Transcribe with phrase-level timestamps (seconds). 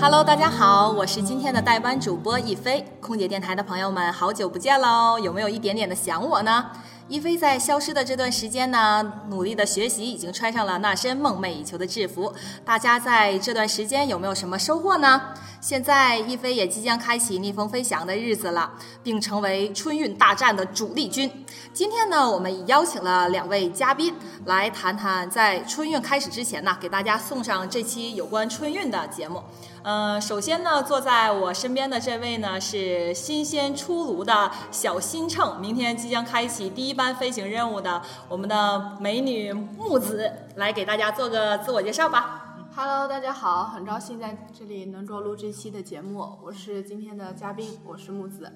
[0.00, 2.82] Hello，大家好，我是今天的代班主播一菲。
[3.02, 5.18] 空姐电台的朋友们，好久不见喽！
[5.18, 6.70] 有没有一点点的想我呢？
[7.06, 12.32] 一菲在消失的这段时间呢，努力的学习，已经穿上了那身梦寐以求的制服。
[12.64, 15.20] 大家在这段时间有没有什么收获呢？
[15.60, 21.30] 现在一菲也即将开启逆风飞翔的日子了，并成为春运大战的主力军。
[21.74, 24.14] 今天呢，我们邀请了两位嘉宾
[24.46, 29.42] 来谈谈在春运开始之前呢，给大家送上这期有关春运的节目。
[29.82, 42.66] 呃，首先呢，坐在我身边的这位呢是新鲜出炉的小新秤，明天即将开启第一班飞行任务的我们的美女木子，来给大家做个自我介绍吧。
[42.76, 48.52] Hello，大家好，很高兴在这里能够录这期的节目，我是今天的嘉宾，我是木子。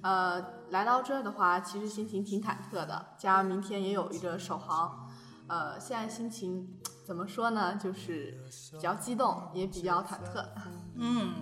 [0.00, 5.08] 呃，来到这儿的话，其实心情挺忐忑的，加上明天也有一个首航，
[5.46, 6.66] 呃，现在心情
[7.06, 7.78] 怎么说呢？
[7.82, 8.34] 就是
[8.72, 10.44] 比较激动，也比较忐忑。
[10.96, 11.34] 嗯。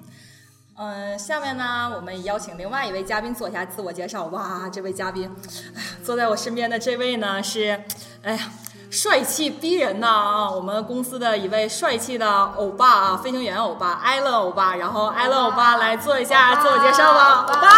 [0.74, 4.24] 嗯，下面呢，我们邀请另外一位嘉宾做一下自我介绍。
[4.26, 5.30] 哇，这位嘉宾，
[5.76, 7.78] 哎呀，坐在我身边的这位呢是，
[8.22, 8.50] 哎呀，
[8.90, 10.50] 帅气逼人呐啊！
[10.50, 14.74] 我们公司的一位帅气的欧巴啊，飞行员欧巴，艾伦欧巴。
[14.76, 17.68] 然后艾伦欧巴来做一下自我介绍吧，欧巴。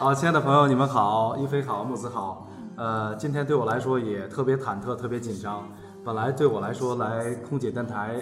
[0.04, 2.48] 好，亲爱的朋友，你们好，一飞好，木子好。
[2.76, 5.68] 呃，今天对我来说也特别忐忑，特别紧张。
[6.04, 8.16] 本来对我来说来空姐电台，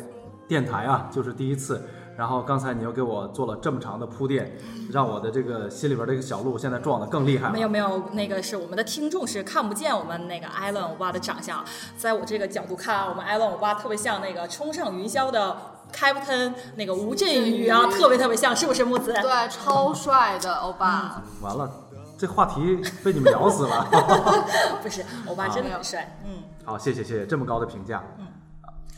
[0.46, 1.82] 电台啊就是第一次。
[2.16, 4.52] 然后刚才你又给我做了这么长的铺垫，
[4.92, 7.52] 让我的这个心里边这个小鹿现在撞得更厉害了。
[7.52, 11.64] 没有没有，那个是我们的听众是看不见我们那个艾伦欧巴的长相，
[11.96, 15.56] 在我这个角度看，我们艾伦欧巴特别像那个冲上云霄的
[15.94, 19.14] Captain 那个吴镇宇啊，特别特别像，是不是木子？
[19.14, 21.22] 对，超帅的欧巴。
[21.40, 21.70] 完了，
[22.19, 23.86] 这话题被你们聊死了。
[24.82, 26.19] 不是，欧巴真的很帅。
[26.26, 28.03] 嗯好，谢谢谢谢，这么高的评价。
[28.19, 28.26] 嗯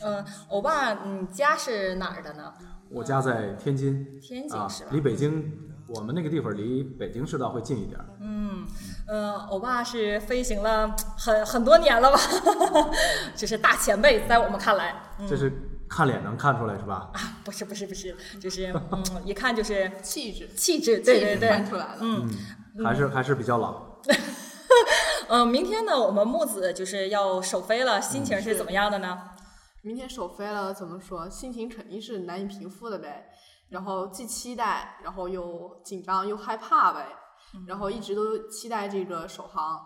[0.05, 2.53] 嗯，欧巴，你家是哪儿的呢？
[2.89, 5.51] 我家在天津，啊天津是吧，离北京，
[5.87, 8.05] 我们那个地方离北京市道会近一点儿。
[8.19, 8.65] 嗯，
[9.07, 12.19] 呃，欧巴是飞行了很很多年了吧？
[13.35, 15.51] 这是大前辈，在我们看来，嗯这是
[15.87, 17.09] 看脸能看出来是吧？
[17.13, 21.97] 啊，不是不是不是， 就是嗯，一看就是气质，气质，对对气质看，出来了。
[22.01, 22.29] 嗯。
[22.83, 23.85] 还是还是比较老。
[25.33, 29.31] 嗯，明天呢，我们木子就是要首飞了，心情是怎么样的呢？
[29.81, 31.27] 明天首飞了，怎么说？
[31.27, 33.31] 心情肯定是难以平复的呗。
[33.69, 37.07] 然后既期待，然后又紧张又害怕呗。
[37.65, 39.83] 然后一直都期待这个首航。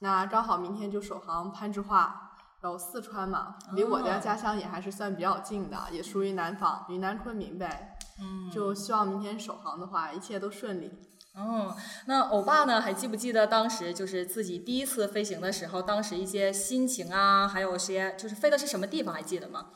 [0.00, 7.96] 那刚好明天就首航攀枝花，然后四川嘛，离我的哦家乡也还是算比较近的，也属于南方，云南昆明呗。
[8.20, 10.92] 嗯就希望明天首航的话，一切都顺利。
[11.36, 11.72] 嗯，
[12.06, 19.66] 那欧巴呢，还记不记得当时就是自己第一次飞行的时候，当时一些心情啊，还有些就是飞的是什么地方，还记得吗？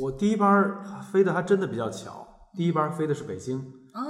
[0.00, 3.58] 我第一班儿飞的还真的比较巧，第一班儿飞的是北京
[3.92, 4.02] 啊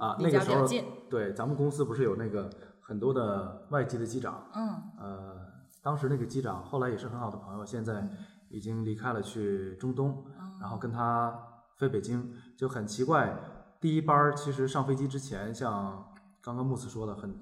[0.00, 0.84] 啊，离那个时候家比较近。
[1.08, 2.50] 对咱们公司不是有那个
[2.80, 5.36] 很多的外籍的机长，嗯呃，
[5.82, 8.06] 当时那个机长后来也是很好的朋友，现在
[8.50, 10.24] 已经离开了去中东，
[10.60, 11.32] 然后跟他
[11.78, 13.36] 飞北京就很奇怪。
[13.80, 16.04] 第一班儿其实上飞机之前，像
[16.46, 17.36] 刚刚木子说的，很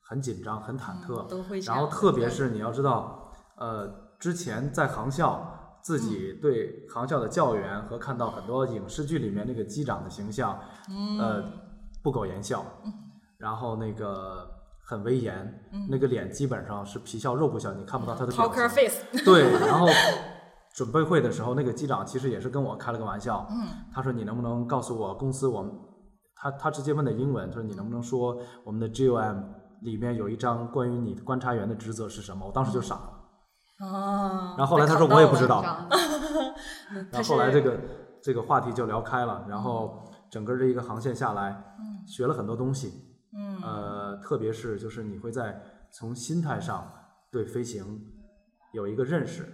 [0.00, 1.26] 很紧张、很忐忑。
[1.26, 3.86] 嗯都会然后特别是你要知道，呃，
[4.18, 10.58] 之前在航校自己嗯对航校的教员和看到很多影视剧里面那个机长的形象，
[10.88, 11.44] 嗯呃，
[12.02, 12.64] 不苟言笑，
[13.36, 14.48] 然后那个
[14.86, 18.68] 很威严，嗯那个脸基本上是皮笑肉不笑，你看不到他的表情。
[18.70, 19.86] face，对，然后
[20.74, 25.72] 准备会的时候，那个机长其实也是跟我开了个玩笑，嗯，他说你能不能告诉我公司我们，
[26.36, 29.42] 他他直接问的英文，他说你能不能说我们的 GOM
[29.80, 32.46] 里面有一张关于你观察员的职责是什么？
[32.46, 33.86] 我当时就傻了。
[33.86, 35.62] 啊，然后后来他说我也不知道
[37.10, 37.78] 然后 后来这个
[38.22, 41.62] 这个话题就聊开了，然后整个这一个航线下来，
[42.06, 42.92] 学了很多东西，
[43.34, 45.60] 嗯呃，特别是就是你会在
[45.90, 46.90] 从心态上
[47.30, 48.00] 对飞行
[48.72, 49.46] 有一个认识，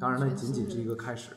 [0.00, 1.32] 当然那仅仅是一个开始，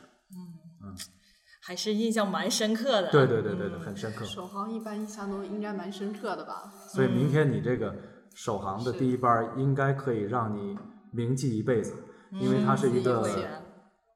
[1.62, 3.10] 还是印象蛮深刻的。
[3.10, 4.24] 对对对对对，很深刻。
[4.24, 6.72] 首航一般印象都应该蛮深刻的吧？
[6.88, 7.94] 所以明天你这个
[8.34, 10.76] 首航的第一班儿应该可以让你
[11.12, 11.94] 铭记一辈子，
[12.32, 13.28] 因为它是一个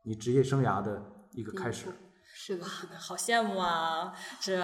[0.04, 1.02] 你职业生涯的
[1.32, 1.86] 一个开始。
[2.36, 2.66] 是的，
[2.98, 4.12] 好羡慕啊！
[4.40, 4.60] 这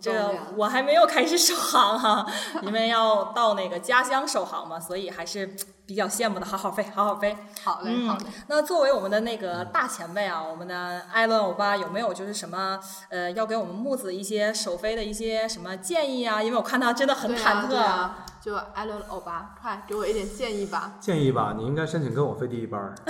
[0.00, 2.26] 这我还没有开始首航哈、
[2.62, 5.46] 因为要到那个家乡首航嘛，所以还是
[5.86, 6.44] 比较羡慕的。
[6.44, 7.34] 好好飞，好好飞。
[7.64, 8.26] 好嘞，好嘞。
[8.48, 12.78] 那作为我们的那个大前辈啊，我们的艾伦欧巴有没有就是什么
[13.08, 16.42] 呃，要给我们木子一些首飞的一些什么建议啊？
[16.42, 17.68] 因为我看他真的很忐忑。
[17.68, 20.92] 对啊，就艾伦欧巴，快给我一点建议吧。
[21.00, 22.94] 建议吧，你应该申请跟我飞第一班儿。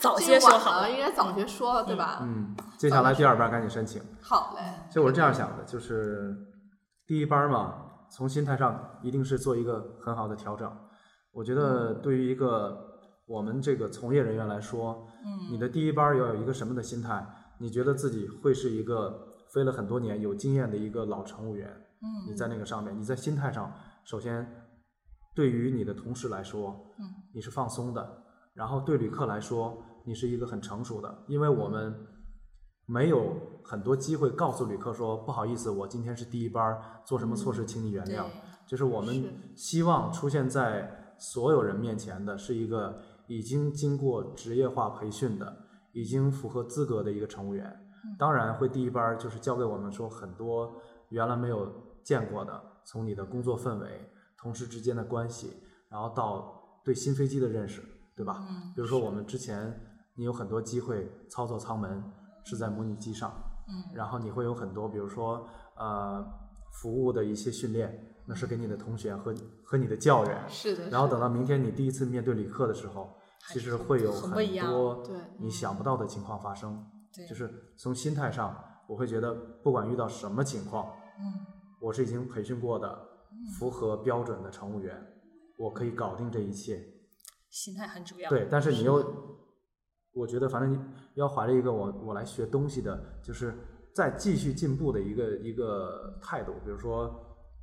[0.00, 2.20] 早些说好了，应该早些说，对吧？
[2.22, 4.00] 嗯，接下来第二班儿赶紧申请。
[4.20, 6.36] 好嘞，其实我是这样想的，就是
[7.06, 7.74] 第一班儿嘛，
[8.10, 10.70] 从心态上一定是做一个很好的调整。
[11.32, 12.76] 我觉得对于一个
[13.26, 17.26] 我们这个从业人员来说，嗯你的第一班儿要有一个什么的心态？
[17.58, 21.68] 你觉得自己会是一个飞了很多年、有经验的一个老乘务员？
[22.00, 23.72] 嗯你在那个上面，你在心态上，
[24.04, 24.46] 首先
[25.34, 27.04] 对于你的同事来说，嗯
[27.34, 28.22] 你是放松的，
[28.54, 31.94] 然后对旅客来说，你是一个很成熟的，因为我们
[32.86, 38.24] 没有很多机会告诉旅客说不好意思，我今天是第一班儿，做什么错事，请你原谅。
[38.66, 45.54] 就是我们希望出现在所有人面前的是一个已经经过职业化培训的、
[45.92, 47.78] 已经符合资格的一个乘务员。
[48.18, 50.80] 当然会第一班儿就是教给我们说很多
[51.10, 51.70] 原来没有
[52.02, 55.52] 见过的，从你的工作氛围、同事之间的关系，
[55.90, 57.82] 然后到对新飞机的认识，
[58.16, 58.46] 对吧？
[58.48, 59.78] 嗯比如说我们之前
[60.18, 62.02] 你有很多机会操作舱门
[62.44, 63.32] 是在模拟机上，
[63.68, 66.26] 嗯然后你会有很多，比如说呃
[66.72, 69.32] 服务的一些训练，那是给你的同学和
[69.64, 70.44] 和你的教员。
[70.48, 70.90] 是的。
[70.90, 73.14] 然后等到明天你第一次面对旅客的时候，
[73.52, 76.84] 其实会有很多对你想不到的情况发生。
[77.14, 78.54] 对就是从心态上，
[78.88, 79.32] 我会觉得
[79.62, 81.46] 不管遇到什么情况，嗯
[81.80, 82.98] 我是已经培训过的、
[83.56, 85.00] 符合标准的乘务员，
[85.56, 86.84] 我可以搞定这一切。
[87.50, 88.28] 心态很主要。
[88.28, 88.98] 对，但是你又，
[90.18, 90.78] 我觉得反正你
[91.14, 93.54] 要怀着一个我我来学东西的，就是
[93.94, 96.52] 再继续进步的一个一个态度。
[96.64, 97.08] 比如说，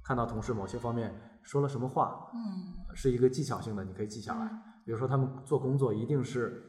[0.04, 1.14] 看到同事某些方面
[1.44, 4.50] 说了什么话，嗯是一个技巧性的，你可以记下来。
[4.86, 6.64] 比如说他们做工作一定是，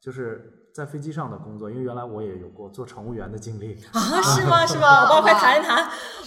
[0.00, 3.74] 就是在飞机上的工作，因为原来我也有过做乘务员的经历。
[3.92, 4.64] 啊，是吗？
[4.64, 5.02] 是吗？
[5.02, 5.84] 我帮我快谈一谈。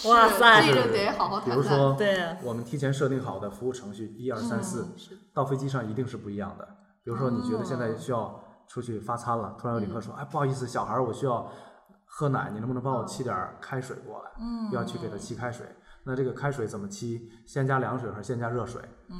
[0.10, 0.68] 哇塞！
[0.68, 1.52] 这个得好好谈谈。
[1.52, 4.88] 比如说，对我们提前设定好的服务程序一二三四
[5.34, 6.68] 到飞机上一定是不一样的。
[7.04, 11.52] 比如说，你觉得现在哦需要出去发餐了，突然有旅客说：“哎，不好意思，小孩儿我需要
[12.06, 15.66] 喝奶，你能不能帮我沏点儿开水过来？”嗯要去给他沏开水。
[16.04, 17.20] 那这个开水怎么沏？
[17.46, 18.82] 先加凉水还是先加热水？
[19.10, 19.18] 嗯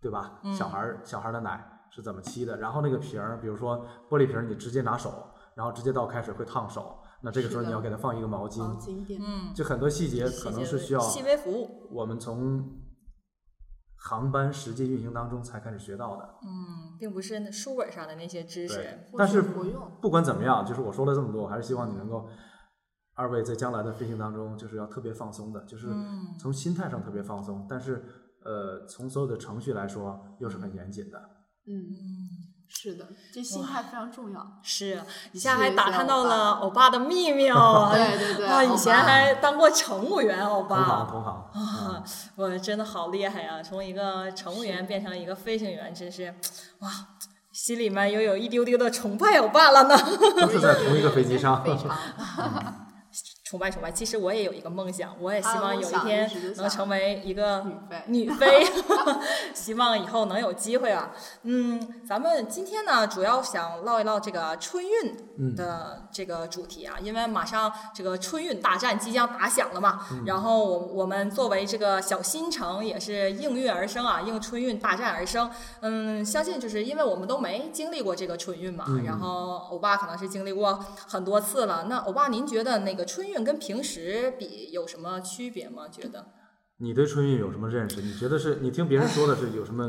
[0.00, 0.38] 对吧？
[0.56, 2.56] 小孩儿小孩儿的奶是怎么沏的？
[2.56, 5.10] 然后那个瓶儿，比如说玻璃瓶儿，你直接拿手，
[5.54, 6.98] 然后直接倒开水会烫手。
[7.20, 9.18] 那这个时候你要给他放一个毛巾，好经典。
[9.22, 11.88] 嗯，就很多细节可能是需要细微服务。
[11.90, 12.70] 我们从
[14.06, 16.34] 航班实际运行当中才开始学到的。
[16.42, 18.74] 嗯，并不是那书本上的那些知识。
[18.74, 22.28] 对，但是不管怎么样，就是我说了这么多，我还是希望你能够，
[23.14, 28.04] 二位在将来的飞行当中，就是要特别放松的，就是嗯从心态上特别放松，但是
[28.44, 31.18] 呃，从所有的程序来说，又是很严谨的。
[31.66, 31.72] 嗯，
[32.68, 34.46] 是的，这心态非常重要。
[34.62, 35.00] 是，
[35.32, 37.90] 以前还打探到了欧巴的秘密哦。
[37.94, 41.08] 对对对啊，以前还当过乘务员，欧同行，巴。
[41.10, 42.04] 同行，啊，
[42.36, 43.62] 我真的好厉害呀！
[43.62, 46.34] 从一个乘务员变成一个飞行员，真是，
[46.80, 46.90] 哇，
[47.52, 49.96] 心里面又有一丢丢的崇拜欧巴了呢。
[50.40, 51.62] 都是在同一个飞机上。
[51.62, 51.88] 非 常
[53.54, 53.92] 崇拜崇拜。
[53.92, 58.66] 其实我也有一个梦想，我也希望有一天能成为一个女飞女飞，
[59.54, 61.12] 希望以后能有机会啊。
[61.44, 70.00] 嗯，咱们今天呢，主要想唠一唠这个春运的这个主题啊，因为马上这个春运大战即将打响了嘛。
[70.26, 75.48] 然后我我们作为这个小新城，也是应运而生啊，应春运大战而生。
[75.78, 81.84] 嗯，相信就是因为我们都没经历过这个春运嘛，然后欧巴可能是经历过很多次了。
[81.88, 85.86] 那欧巴，您觉得那个春运跟平时比有什么区别吗？
[85.88, 86.26] 觉得？
[86.78, 88.00] 你对春运有什么认识？
[88.02, 89.86] 你觉得是你听别人说的是有什么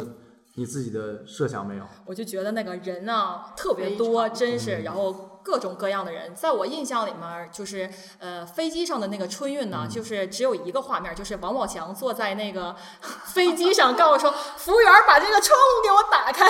[0.56, 1.88] 你自己的设想没有？
[2.06, 7.88] 我就觉得那个人啊特别多，真是，然后各种各样的人，在我印象里面，就是
[8.18, 12.76] 呃飞机上的那个春运呢，就是只有一个画面，就是王宝强坐在那个
[13.32, 16.50] 飞机上，告诉说服务员把这个窗户给我打开，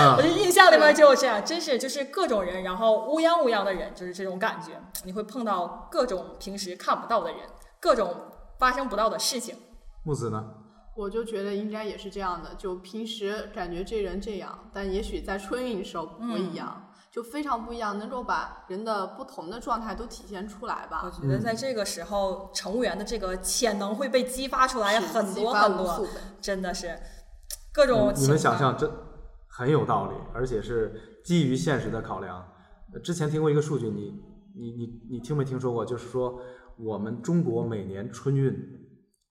[0.00, 7.40] 啊 我的印象里面就有这样，真是就是各种人，然后乌泱乌泱的人，就是这种感觉，你会碰到各种平时看不到的人，
[7.78, 8.16] 各种
[8.58, 9.54] 发生不到的事情。
[10.02, 10.42] 木子呢？
[10.96, 16.40] 我就觉得应该也是这样的，就平时感觉这人这样，但也许在春运的时候不嗯。
[16.40, 21.10] 一样，就非常不一样，能够把人的不同的状态都体现出来吧我。
[21.10, 26.06] 觉得在这个时候，乘务员的这个潜能会被激发出来很多很多，
[26.40, 26.96] 真的是
[27.72, 28.88] 各种你你们想象真
[29.48, 32.46] 很有道理，而且是基于现实的考量。
[32.92, 34.12] 呃之前听过一个数据，你
[34.56, 35.84] 你你你听没听说过？
[35.84, 36.40] 就是说
[36.76, 38.52] 我们中国每年春运，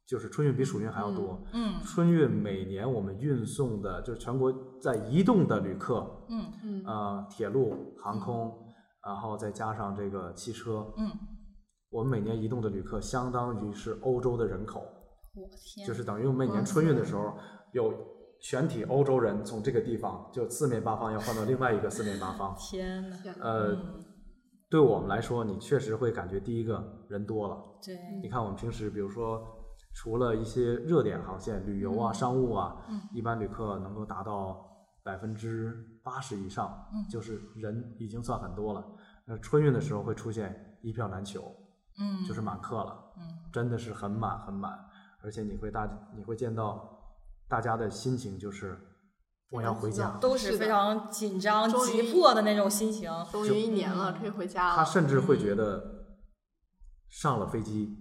[0.10, 1.40] 就是春运比暑运还要多。
[1.54, 4.52] 嗯春运每年我们运送的，就是全国
[4.82, 8.52] 在移动的旅客，嗯嗯，呃，铁路、航空，
[9.06, 11.12] 然后再加上这个汽车，嗯，
[11.92, 14.82] 我们每年移动的旅客相当于是欧洲的人口。
[15.36, 17.38] 我天，就是等于我们每年春运的时候，
[17.74, 17.94] 有
[18.42, 22.54] 全体欧洲人从这个地方就四面八方要换到另外一个四面八方。
[22.58, 23.78] 天呐，天呐呃，
[24.72, 27.58] 对我们来说，你确实会感觉第一个人多了。
[27.86, 29.40] 对，你看我们平时，比如说
[30.00, 32.74] 除了一些热点航线，旅游啊、商务啊，
[33.12, 34.66] 一般旅客能够达到
[35.04, 36.74] 百分之八十以上，
[37.12, 38.82] 就是人已经算很多了。
[39.26, 41.54] 那春运的时候会出现一票难求，
[42.00, 44.80] 嗯，就是满客了，嗯，真的是很满很满，
[45.22, 46.98] 而且你会大你会见到
[47.50, 48.80] 大家的心情就是
[49.52, 53.12] 我要回家，都是非常紧张、急迫的那种心情。
[53.34, 54.76] 终于一年了，可以回家了。
[54.78, 55.84] 他甚至会觉得
[57.10, 57.99] 上了飞机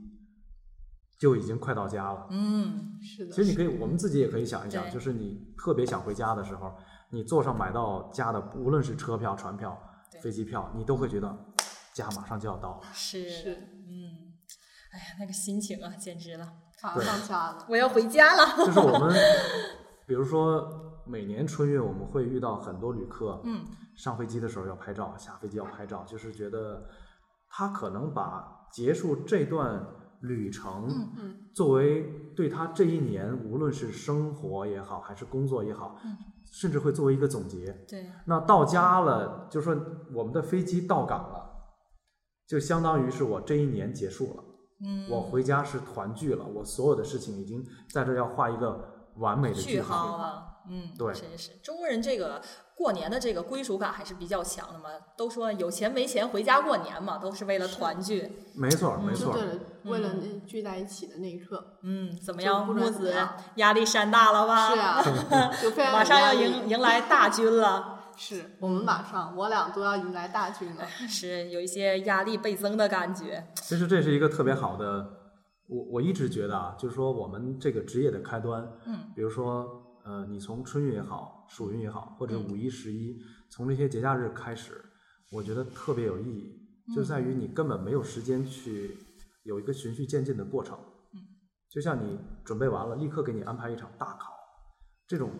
[1.18, 2.26] 就已经快到家了。
[2.30, 6.72] 嗯，是的，其实你可以，我们自己也可以想一想，就是你特别想回家的时候，
[7.10, 9.76] 你坐上买到家的，无论是车票、船票、
[10.22, 11.36] 飞机票，你都会觉得
[11.92, 12.80] 家马上就要到了。
[12.92, 13.54] 是是
[13.88, 14.32] 嗯，
[14.92, 17.66] 哎呀，那个心情啊，简直了，马上上家了。
[17.68, 18.64] 我要回家了。
[18.64, 19.12] 就是我们，
[20.06, 23.64] 比如说每年春运，我们会遇到很多旅客，嗯，
[23.96, 26.88] 上飞机的时候要拍照，下飞机要拍照，就是觉得
[27.48, 29.84] 他可能把结束这段
[30.20, 32.02] 旅程，嗯嗯作为
[32.34, 36.16] 对他这一年，无论是生活也好，还是工作也好，嗯
[36.50, 37.72] 甚至会作为一个总结。
[37.86, 39.76] 对，那到家了，就说
[40.12, 41.50] 我们的飞机到港了，
[42.46, 44.44] 就相当于是我这一年结束了。
[44.80, 49.96] 嗯，我回家是团聚了，我所有的事情已经在这儿要画一个完美的句句号。
[49.96, 50.44] 号了。
[50.70, 52.42] 嗯，对真是中国人这个
[52.74, 54.90] 过年的这个归属感还是比较强的嘛。
[55.16, 58.30] 都说有钱没钱回家过年嘛，都是为了团聚。
[58.54, 59.34] 没错，没错
[59.84, 61.78] 为了那聚在一起的那一刻。
[61.82, 63.16] 嗯，怎么样，不木子
[63.54, 64.74] 压力山大了吧？
[64.74, 67.94] 是啊， 就非常马上要迎迎来大军了。
[68.20, 70.84] 是我们马上，我俩都要迎来大军了。
[71.08, 73.46] 是有一些压力倍增的感觉。
[73.54, 75.17] 其实这是一个特别好的，
[75.68, 83.18] 我我一直觉得啊，就是说我们这个职业的开端，嗯，比如说呃，你从春运也好，暑运也好，或者嗯五一、十一，
[83.50, 84.82] 从这些节假日开始，
[85.30, 88.96] 我觉得特别有意义，就在于你根本没有时间去
[89.44, 90.78] 有一个循序渐进的过程。
[91.12, 91.20] 嗯，
[91.68, 94.32] 就像你准备完了，立刻给你安排一场大考，
[95.06, 95.30] 这种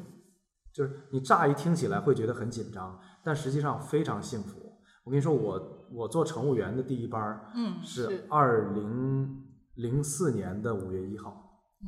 [0.75, 4.58] 就是你乍一听起来会觉得很紧张，但实际上非常幸福。
[5.04, 9.42] 我跟你说，我我做乘务员的第一班儿嗯，是是二零
[9.78, 11.30] 零四年的五月一号，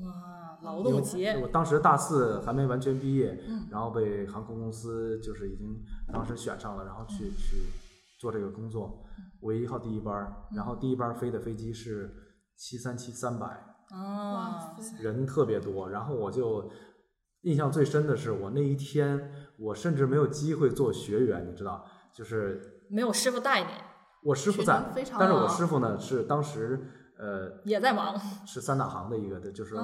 [0.04, 5.76] 哇，劳动节我，当时大四还没完全毕业，嗯然后被航空公司就是已经
[6.12, 7.56] 当时选上了，然后去、去
[8.20, 9.04] 做这个工作。
[9.40, 12.12] 五月一号第一班儿，然后第一班儿飞的飞机是
[12.56, 13.46] 七三七三百，
[13.90, 16.70] 啊，人特别多，然后我就
[17.40, 23.70] 印象最深的是我那一天，我甚至没有机会做学员，你知道，就是没有师傅带你，
[24.22, 26.86] 我师傅在但是我师傅呢是当时
[27.20, 28.18] 呃也在忙。
[28.46, 29.76] 是三大行的一个的，就是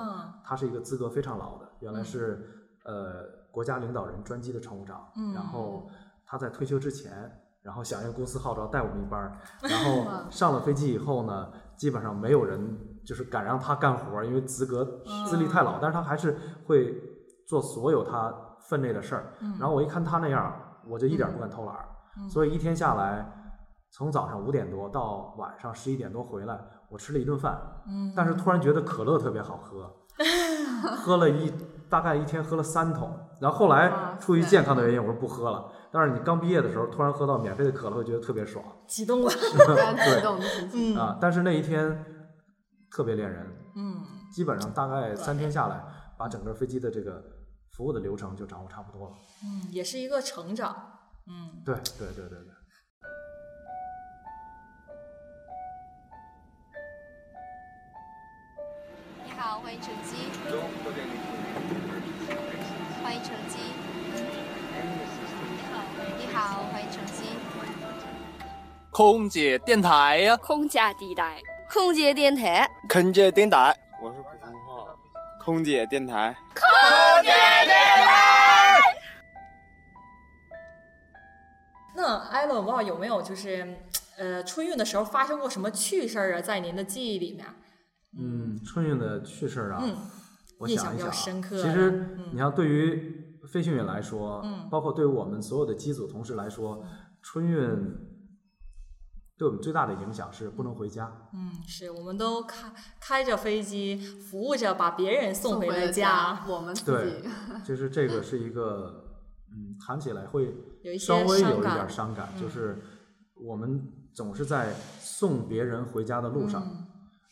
[0.43, 5.35] 他是一个资格非常老的，原来是呃国家领导人专机的乘务长，嗯。
[5.35, 5.89] 然后
[6.25, 7.31] 他在退休之前，
[7.63, 12.59] 然后响应公司号召带我们一班儿，然后 上了飞机以后呢，基本上没有人
[13.05, 15.27] 就是敢让他干活儿，因为资格嗯。
[15.27, 17.01] 资历太老，但是他还是会
[17.47, 19.35] 做所有他分内的事儿。
[19.41, 19.57] 嗯。
[19.59, 21.77] 然后我一看他那样儿，我就一点儿不敢偷懒
[22.31, 23.46] 所以一天下来，
[23.91, 26.59] 从早上五点多到晚上十一点多回来，
[26.91, 27.59] 我吃了一顿饭。
[27.87, 29.91] 嗯，但是突然觉得可乐特别好喝，
[30.97, 31.53] 喝了一
[31.89, 35.73] 大概一天喝了三桶，然后后来出于健康的原因，我说不喝了。
[35.91, 39.31] 但是你刚毕业的时候，突然喝到免费的可乐，会觉得特别爽激动了。
[39.33, 40.39] 激动。
[40.75, 41.17] 嗯啊！
[41.21, 42.05] 但是那一天
[42.91, 45.83] 特别恋人，嗯，基本上大概三天下来，
[46.19, 47.23] 把整个飞机的这个
[47.73, 49.15] 服务的流程就掌握差不多了。
[49.43, 50.75] 嗯，也是一个成长。
[51.29, 52.56] 嗯，对对对对对。
[59.47, 60.17] 好，欢迎乘机。
[63.01, 63.59] 欢迎乘机。
[65.55, 65.85] 你好，
[66.19, 67.29] 你好，欢迎乘机。
[68.91, 72.69] 空姐电台呀、空姐地带，空姐电台。
[72.89, 73.73] 空姐电台，
[74.03, 74.85] 我是普通话。
[75.39, 76.37] 空姐电台，
[81.95, 83.79] 那艾伦，我不知道有没有就是
[84.17, 87.47] 呃春运的时候发生过什么趣事儿啊，在您的记忆里面？
[88.19, 89.97] 嗯，春运的趣事儿啊，嗯
[90.59, 92.31] 我印象比较想一想刻其实嗯。
[92.33, 96.83] 你要对于飞行员来说，嗯包括对于我们所有的机组同事来说，
[97.23, 97.59] 春运
[99.39, 101.13] 对我们最大的影响是不能回家。
[101.35, 107.29] 嗯，是我们都开开着飞机，服务着把别人送回了家，我们自对己
[107.63, 109.05] 就是这个是一个，
[109.51, 112.41] 嗯，谈起来会有一些稍微有一伤感点伤感，嗯。
[112.41, 112.83] 就是
[113.35, 116.87] 我们总是在送别人回家的路上，嗯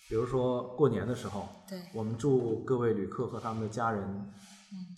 [0.08, 4.32] 比如说过年的时候，对，我们祝各位旅客和他们的家人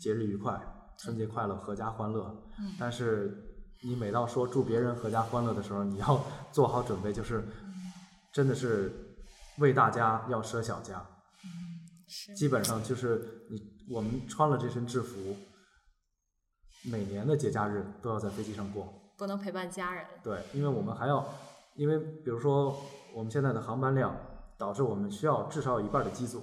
[0.00, 0.60] 节日愉快，
[0.98, 2.24] 春节快乐，阖家欢乐。
[2.58, 3.42] 嗯但是
[3.82, 7.46] 你每到说祝别人阖家欢乐的时候，你要 做好准备，就是
[8.32, 9.16] 真的是
[9.58, 11.06] 为大家要舍小家。
[12.08, 13.60] 是基本上就是你
[13.90, 15.36] 我们穿了这身制服，
[16.84, 19.12] 每年的节假日都要在飞机上过。
[19.18, 20.04] 不能陪伴家人。
[20.22, 21.26] 对，因为我们还要，
[21.74, 22.76] 因为比如说
[23.14, 24.16] 我们现在的航班量，
[24.58, 26.42] 导致我们需要至少有一半的机组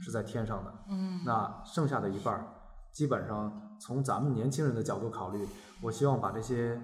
[0.00, 0.74] 是在天上的。
[0.90, 2.46] 嗯那剩下的一半儿，
[2.92, 5.46] 基本上从咱们年轻人的角度考虑，
[5.82, 6.80] 我希望把这些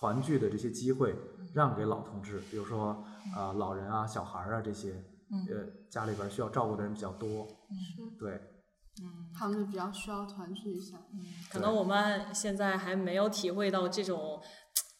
[0.00, 1.16] 团聚的这些机会
[1.54, 4.92] 让给老同志，比如说啊、呃老人啊、小孩儿啊这些，
[5.30, 7.46] 嗯呃家里边儿需要照顾的人比较多。
[8.18, 8.34] 对，
[9.02, 10.98] 嗯，他们就比较需要团聚一下。
[11.12, 14.40] 嗯可能我们现在还没有体会到这种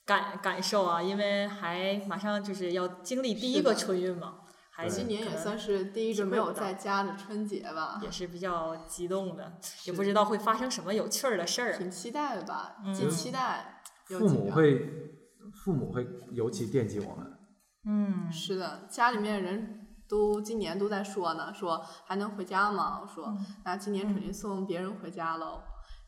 [0.07, 4.37] 感感受啊，因为还马上就是要经历第一个春运嘛，
[4.77, 9.53] 还今年也算是第一个没有在家的春节吧，也是比较激动的，
[9.87, 11.73] 也不知道会发生什么有趣儿的事儿。
[11.79, 14.47] 挺期待的吧，嗯既期待又父紧张。
[14.47, 14.89] 母会，
[15.65, 17.39] 父母会尤其惦记我们。
[17.87, 22.99] 嗯，是的，家里面人都今年都在说呢，说还能回家吗？
[23.01, 25.63] 我说、嗯那今年肯定送别人回家喽，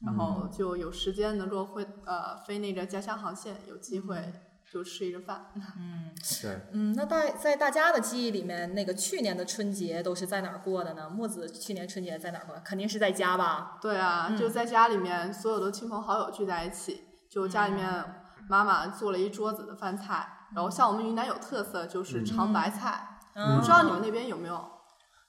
[0.04, 4.32] 然嗯后就有时间能够会呃飞那个家乡航线，有机会嗯
[4.72, 5.46] 就吃一个饭。
[5.78, 11.08] 嗯，是，嗯，那大在大家的记忆里面，那个去年的春节都是在哪儿过的呢？
[11.08, 12.54] 墨子去年春节在哪儿过？
[12.64, 13.78] 肯定是在家吧？
[13.80, 18.14] 对啊，嗯就在家里面，所有的亲朋好友聚在一起，就家里面嗯
[18.48, 24.72] 妈妈做了一桌子的饭菜，然后像我们云南有特色就是长白菜，嗯不知道你们那边有没有？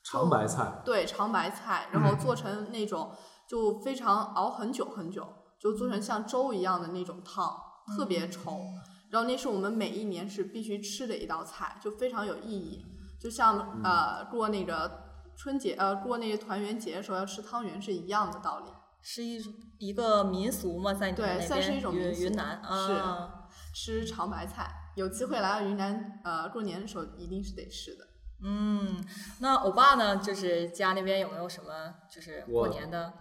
[0.03, 3.11] 长白菜，对，长白菜，然后做成那种
[3.47, 5.27] 就非常熬很久很久，
[5.59, 7.55] 就做成像粥一样的那种汤，
[7.95, 8.61] 特别稠。
[9.09, 12.85] 然后那是我们每一年是必须吃的一道菜，就非常有意义。
[13.19, 18.71] 就像呃过那个春节呃过那个团圆节的时候要吃汤圆是一样的道理。
[19.01, 20.93] 是一种一个民俗嘛？
[20.93, 28.05] 在你们对那算是边云一种民俗云南是啊，吃长白菜，有机会来到云南呃过年的时候一定是得吃的。
[28.43, 29.01] 嗯，
[29.39, 30.17] 那欧巴呢？
[30.17, 31.69] 就是家那边有没有什么
[32.13, 33.13] 就是过年的？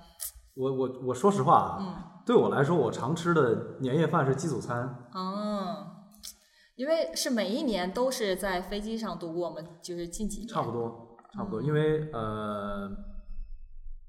[0.54, 4.82] 我我我说实话啊，嗯对我来说，我常吃的年夜饭是机组餐。
[5.14, 5.86] 哦，
[6.74, 9.56] 因为是每一年都是在飞机上度过吗？
[9.80, 12.90] 就是近几年差不多，差不多，嗯因为呃，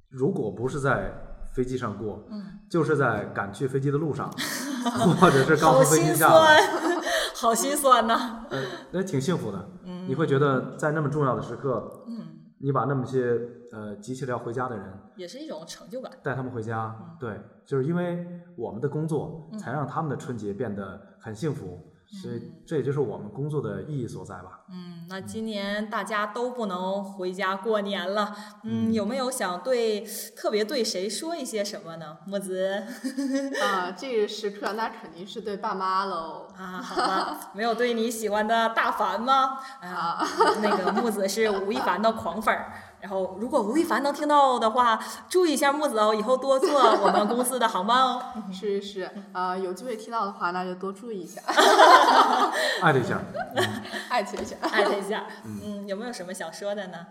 [0.10, 1.14] 如果不是在
[1.54, 4.30] 飞机上过，嗯，就是在赶去飞机的路上，
[5.22, 6.30] 或者是刚好从飞心机下
[7.36, 8.46] 好心酸呐。
[8.50, 9.70] 呃，那挺幸福的。
[9.86, 13.40] 嗯你会觉得在那么重要的时刻，嗯，你把那么些
[13.72, 16.12] 呃急切的要回家的人也是一种成就感。
[16.24, 24.62] 带他们回家，对，就是因为我们的工作，才让他们的春节变得很幸福，所以这也就是我们工作的意义所在吧。
[24.70, 32.18] 嗯，那今年大家都不能回家过年了，嗯，有没有想对特别对谁说一些什么呢？
[32.26, 32.84] 木子
[33.62, 36.48] 啊，这个时刻那肯定是对爸妈喽。
[36.58, 39.60] 啊，好吧，没有对你喜欢的大凡吗？
[39.82, 40.26] 啊，
[40.62, 42.72] 那个木子是吴亦凡的狂粉儿。
[43.00, 48.22] 然后，如果吴亦凡能听到的话，注意一下木子哦，以后多坐我们公司的航班哦。
[48.52, 51.42] 是 是，啊，有机会听到的话，那就多注意一下。
[52.82, 53.22] 艾特一下，
[54.10, 55.26] 艾特一下，艾特一下。
[55.46, 57.06] 嗯，有没有什么想说的呢？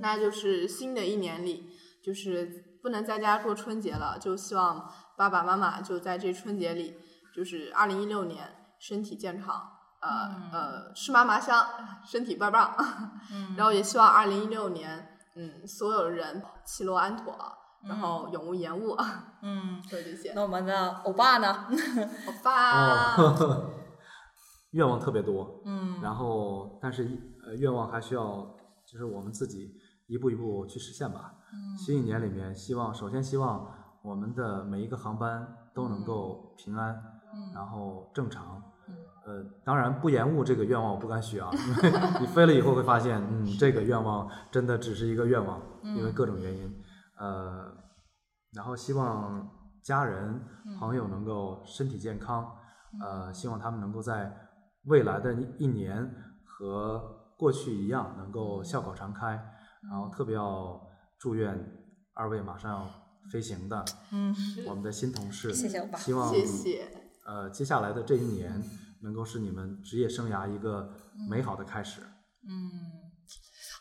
[0.00, 1.68] 那就是新的一年里，
[2.02, 6.96] 就是不能在家过春节了，就希望爸爸妈妈就在这春节里，
[7.34, 9.70] 就是二零一六年身体健康。
[10.00, 10.10] 呃
[10.52, 11.66] 呃，吃嘛嘛香，
[12.04, 12.74] 身体倍儿棒。
[13.56, 17.34] 然后也希望二零一六年，嗯，所有人齐罗安妥，
[17.88, 18.96] 然后永无延误。
[19.42, 20.32] 嗯， 就这些。
[20.34, 21.66] 那我们的欧巴呢？
[22.26, 23.16] 欧巴，
[24.72, 25.60] 愿望特别多。
[25.64, 26.00] 嗯。
[26.00, 27.04] 然后，但是
[27.46, 29.72] 呃，愿望还需要就是我们自己
[30.06, 31.34] 一步一步去实现吧。
[31.52, 31.76] 嗯。
[31.76, 33.66] 新一年里面，希望首先希望
[34.02, 37.13] 我们的每一个航班都能够平安，
[37.54, 38.62] 然后正常。
[39.26, 41.58] 呃，当然不延误这个愿望我不敢许啊，因
[41.90, 46.82] 为你飞了以后会发现，嗯，这个愿望真的只是一个愿望，因为各种原因。
[47.18, 47.72] 呃，
[48.52, 49.48] 然后希望
[49.82, 50.38] 家人
[50.78, 52.46] 朋友能够身体健康，
[53.00, 54.30] 呃，希望他们能够在
[54.84, 56.06] 未来的一年
[56.44, 57.00] 和
[57.38, 59.42] 过去一样，能够笑口常开。
[59.90, 60.78] 然后特别要
[61.18, 61.58] 祝愿
[62.12, 62.86] 二位马上要
[63.32, 64.34] 飞行的，嗯，
[64.66, 67.03] 我们的新同事，谢谢希望谢谢。
[67.24, 68.62] 呃，接下来的这一年。
[69.04, 70.90] 能够是你们职业生涯一个
[71.28, 72.00] 美好的开始。
[72.48, 72.70] 嗯，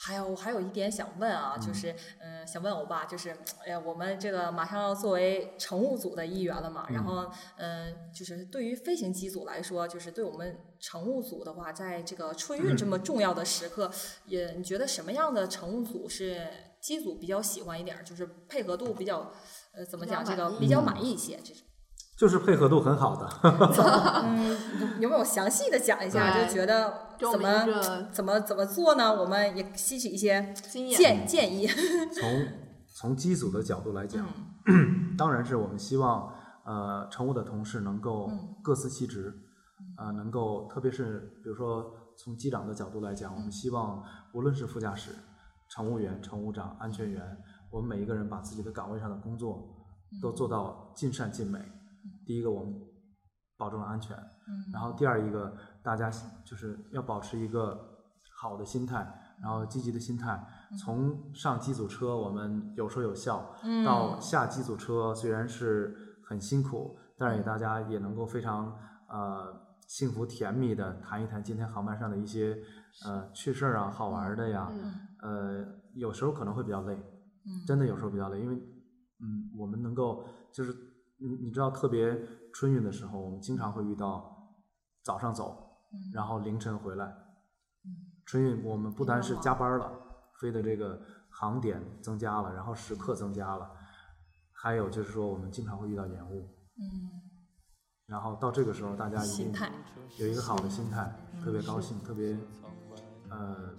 [0.02, 3.30] 还有我还有一点想问啊，就是嗯，想问欧巴，就是
[3.66, 13.90] 哎呀，我们这个马上要作为乘务组的一员了嘛，然后嗯，就是对于飞行机组来说，就是对我们乘务组的话，在这个春运这么重要的时刻，
[14.26, 16.46] 也你觉得什么样的乘务组是
[16.82, 19.32] 机组比较喜欢一点，就是配合度比较
[19.72, 21.64] 呃怎么讲这个比较满意一些这种。
[22.18, 23.28] 就是配合度很好的，
[24.24, 24.56] 嗯，
[25.00, 26.46] 有没有详细的讲一下？
[26.46, 27.66] 就觉得怎么
[28.12, 29.12] 怎么怎么做呢？
[29.14, 31.68] 我们也吸取一些建建议。
[31.68, 32.48] 从
[32.96, 34.26] 从机组的角度来讲，
[35.18, 36.32] 当然是我们希望
[36.64, 38.30] 呃乘务的同事能够
[38.64, 39.34] 各司其职，
[39.98, 44.02] 呃，能够特别是比如说从机长的角度来讲，我们希望
[44.34, 45.12] 无论是副驾驶、
[45.68, 47.38] 乘务员、乘务长、安全员，
[47.72, 49.68] 我们每一个人把自己的岗位上的工作
[50.22, 51.60] 都做到尽善尽美。
[52.26, 52.74] 第一个，我们
[53.58, 54.18] 保证了安全，
[54.72, 56.12] 然后第二一个，大家
[56.44, 57.80] 就是要保持一个
[58.36, 60.46] 好的心态，然后积极的心态。
[60.78, 63.56] 从上机组车，我们有说有笑，
[63.86, 65.96] 到下机组车，虽然是
[66.28, 68.76] 很辛苦，但是也大家也能够非常
[69.08, 72.58] 呃幸福甜蜜的谈一谈今天航班上的一些
[73.06, 74.72] 呃趣事儿啊、好玩的呀。
[75.22, 76.98] 呃，有时候可能会比较累，
[77.68, 80.76] 真的有时候比较累，因为嗯，我们能够就是。
[81.18, 82.20] 你你知道，特别
[82.54, 84.56] 春运的时候，我们经常会遇到
[85.04, 85.78] 早上走，
[86.14, 87.16] 然后凌晨回来。
[88.26, 89.92] 春运我们不单是加班了，
[90.40, 93.70] 飞的这个航点增加了，然后时刻增加了，
[94.52, 96.48] 还有就是说我们经常会遇到延误。
[96.78, 97.22] 嗯。
[98.06, 99.54] 然后到这个时候，大家一定
[100.20, 102.38] 有一个好的心态，特别高兴，特别
[103.30, 103.74] 呃，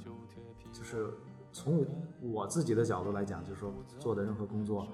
[0.73, 1.13] 就是
[1.53, 1.87] 从
[2.21, 4.89] 我自己的角度来讲，就是说做的任何工作，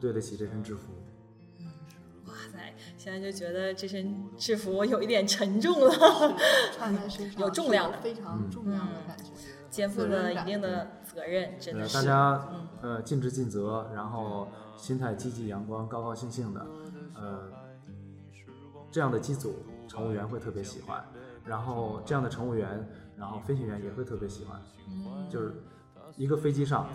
[0.00, 0.92] 对得起这身制服。
[2.96, 5.90] 现在就觉得这身制服有一点沉重了，
[6.72, 9.30] 穿在身上 有重量的，非常重量的感觉，
[9.70, 11.94] 肩负了一定的责任，真的是。
[11.94, 12.48] 大家
[12.80, 16.66] 呃尽职尽责，然后心态积极阳光，高高兴兴的，
[17.14, 17.50] 呃，
[18.90, 19.56] 这样的机组
[19.88, 21.04] 乘务员会特别喜欢，
[21.44, 24.60] 然后这样的乘务员，然后飞行员也会特别喜欢，
[25.28, 25.54] 就是
[26.16, 26.86] 一个飞机上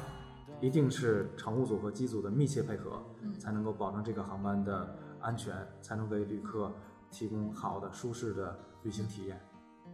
[0.62, 3.04] 一定是乘务组和机组的密切配合，
[3.40, 4.96] 才能够保证这个航班的。
[5.28, 6.72] 安全才能给旅客
[7.12, 9.38] 提供好的、舒适的旅行体验。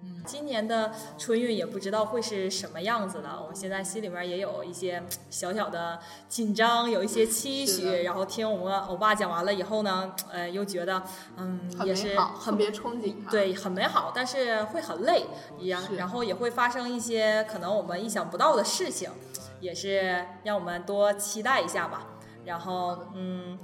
[0.03, 3.39] 嗯，今年的春运也不知道会是什么样子了。
[3.41, 8.03] 我们现在心里面也有一些小小的紧张，有一些期许。
[8.03, 11.01] 然后听我们欧巴讲完了以后呢，呃，又觉得
[11.37, 13.15] 嗯，也是很别憧憬。
[13.31, 15.25] 对，很美好，但是会很累，
[15.57, 19.09] 也然后也会发生一些可能我们意想不到的事情，
[19.59, 22.05] 也是让我们多期待一下吧。
[22.45, 23.57] 然后嗯。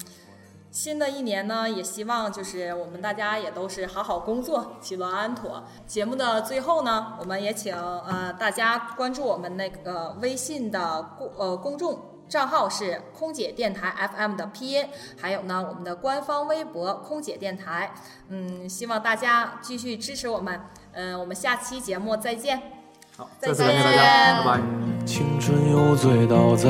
[0.80, 5.62] 新的一年呢，也希望就是我们大家也都是好好工作，喜乐安妥。
[5.86, 14.88] 节目的最后呢，我们也请呃大家关注我们那个微信的公呃公众账号是空姐电台 FM 的拼音，
[15.20, 17.94] 还有呢我们的官方微博空姐电台。
[18.30, 20.62] 嗯，希望大家继续支持我们。
[20.94, 22.58] 嗯，我们下期节目再见。
[23.18, 24.62] 好，再再次感谢大见家，拜拜。
[25.06, 26.70] 青春又醉倒在